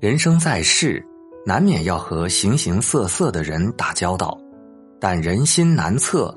[0.00, 1.04] 人生在世，
[1.44, 4.38] 难免要和形形色色的人打交道，
[5.00, 6.32] 但人心难测，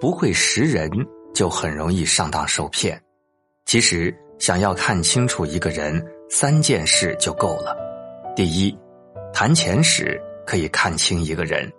[0.00, 0.90] 不会识人
[1.34, 2.98] 就很容易上当受骗。
[3.66, 7.76] 其实，想要看清楚一个人，三件事就够了。
[8.34, 8.74] 第一，
[9.30, 11.70] 谈钱时可以看清一个人。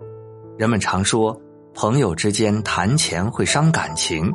[0.55, 1.35] 人们常说，
[1.73, 4.31] 朋友之间谈钱会伤感情，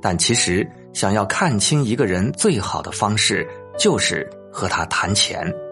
[0.00, 3.46] 但其实想要看清一个人，最好的方式
[3.78, 5.46] 就是和他谈钱。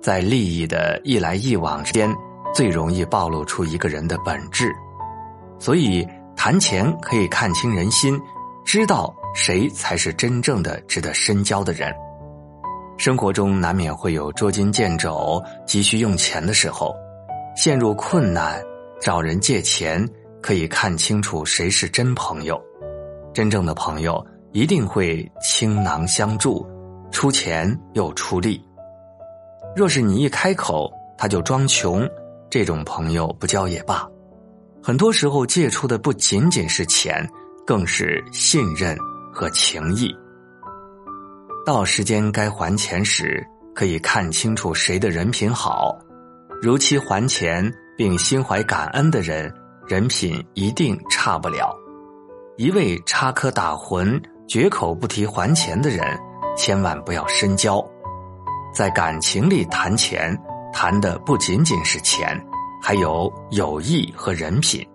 [0.00, 2.14] 在利益的一来一往之间，
[2.54, 4.72] 最容易暴露出一个人的本质。
[5.58, 6.06] 所以，
[6.36, 8.20] 谈钱可以看清人心，
[8.64, 11.94] 知道谁才是真正的值得深交的人。
[12.96, 16.94] 生活中难免会有捉襟见肘、急需用钱的时候，
[17.56, 18.60] 陷入困难。
[19.00, 20.04] 找人借钱
[20.42, 22.60] 可以看清楚谁是真朋友，
[23.32, 26.66] 真正的朋友一定会倾囊相助，
[27.12, 28.60] 出钱又出力。
[29.76, 32.08] 若是你一开口他就装穷，
[32.50, 34.06] 这种朋友不交也罢。
[34.82, 37.28] 很多时候借出的不仅仅是钱，
[37.66, 38.96] 更是信任
[39.32, 40.14] 和情谊。
[41.66, 45.98] 到时间该还钱时，可以看清楚谁的人品好，
[46.62, 47.72] 如期还钱。
[47.98, 49.52] 并心怀感恩的人，
[49.88, 51.76] 人品一定差不了。
[52.56, 56.16] 一味插科打诨、绝口不提还钱的人，
[56.56, 57.84] 千万不要深交。
[58.78, 60.32] 在感情里谈钱，
[60.72, 62.40] 谈的不仅仅是钱，
[62.80, 64.88] 还有友谊和人品。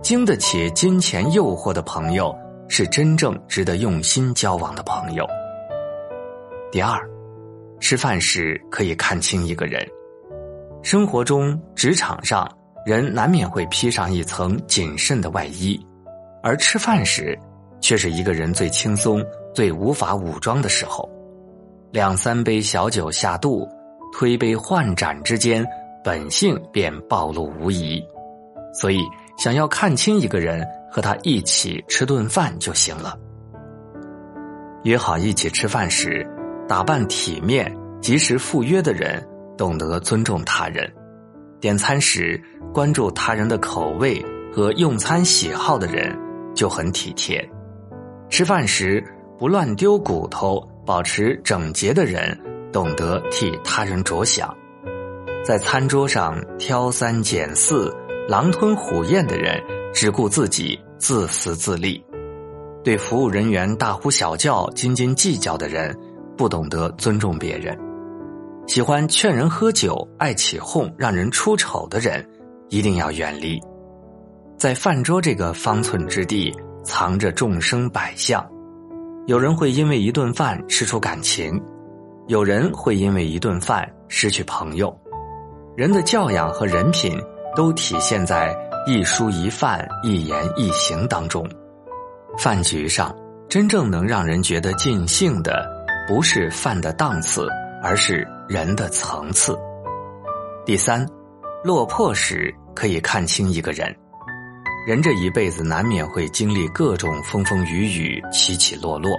[0.00, 2.32] 经得起金钱诱惑的朋友，
[2.68, 5.26] 是真正值得用心交往的朋友。
[6.70, 7.04] 第二，
[7.80, 9.84] 吃饭时可以看清一个人。
[10.80, 12.48] 生活中、职场上，
[12.86, 15.84] 人难免会披上一层谨慎的外衣，
[16.44, 17.36] 而吃饭时，
[17.80, 19.20] 却是一个人最轻松、
[19.52, 21.10] 最无法武装的时候。
[21.94, 23.68] 两三杯小酒下肚，
[24.12, 25.64] 推杯换盏之间，
[26.02, 28.02] 本性便暴露无遗。
[28.72, 28.98] 所以，
[29.38, 33.16] 想要看清一个人，和他一起吃顿饭就行了。
[34.82, 36.26] 约好一起吃饭时，
[36.66, 39.24] 打扮体面、及时赴约的人。
[39.56, 40.92] 懂得尊重他人，
[41.60, 42.42] 点餐时
[42.72, 44.20] 关注他人的口味
[44.52, 46.12] 和用餐喜好的人
[46.56, 47.48] 就很体贴。
[48.28, 49.00] 吃饭时
[49.38, 52.38] 不乱丢骨头，保持整洁的人
[52.72, 54.54] 懂得替他人着想。
[55.44, 57.94] 在餐桌上挑三拣四、
[58.28, 59.62] 狼吞虎咽的人，
[59.92, 62.02] 只顾自己，自私自利。
[62.82, 65.96] 对服务人员大呼小叫、斤斤计较的人，
[66.36, 67.78] 不懂得尊重别人。
[68.66, 72.26] 喜欢劝人喝酒、爱起哄、让人出丑的人，
[72.70, 73.60] 一定要远离。
[74.58, 76.50] 在饭桌这个方寸之地，
[76.82, 78.42] 藏着众生百相。
[79.26, 81.60] 有人会因为一顿饭吃出感情，
[82.28, 84.94] 有人会因为一顿饭失去朋友。
[85.76, 87.18] 人的教养和人品，
[87.56, 88.54] 都体现在
[88.86, 91.48] 一蔬一饭、一言一行当中。
[92.38, 93.14] 饭局上，
[93.48, 95.64] 真正能让人觉得尽兴的，
[96.06, 97.48] 不是饭的档次。
[97.86, 99.54] 而是人的层次。
[100.64, 101.06] 第三，
[101.62, 103.94] 落魄时可以看清一个人。
[104.86, 109.18] 人这一辈子难免会经历各种风风雨雨、起起落落。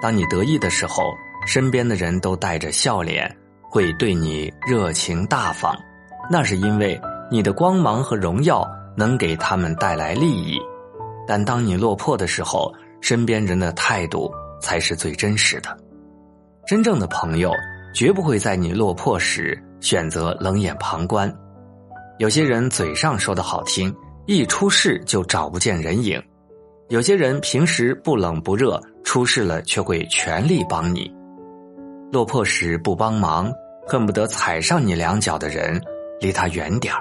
[0.00, 1.12] 当你得意的时候，
[1.46, 5.76] 身边的人都带着笑脸，会对你热情大方，
[6.30, 8.64] 那是因为你的光芒和荣耀
[8.96, 10.58] 能给他们带来利益。
[11.26, 14.30] 但当你落魄的时候，身边人的态度
[14.60, 15.76] 才是最真实的。
[16.66, 17.52] 真正的朋友。
[17.94, 21.34] 绝不会在你落魄时选择冷眼旁观。
[22.18, 23.90] 有些人嘴上说的好听，
[24.26, 26.20] 一出事就找不见人影；
[26.88, 31.08] 有些人平时不冷不热，出事了却会全力帮你。
[32.10, 33.52] 落魄时不帮忙，
[33.86, 35.80] 恨不得踩上你两脚的人，
[36.20, 37.00] 离他远点儿；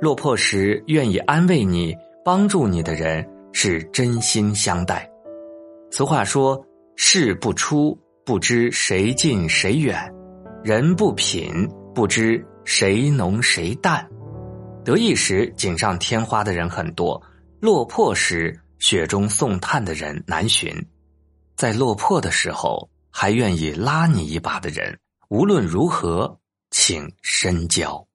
[0.00, 1.92] 落魄时愿意安慰你、
[2.24, 5.10] 帮助你的人，是真心相待。
[5.90, 9.98] 俗话说：“事不出，不知谁近谁远。”
[10.62, 14.08] 人不品，不知谁浓谁淡。
[14.84, 17.20] 得意时锦上添花的人很多，
[17.60, 20.70] 落魄时雪中送炭的人难寻。
[21.56, 24.98] 在落魄的时候还愿意拉你一把的人，
[25.30, 26.38] 无论如何，
[26.70, 28.06] 请深交。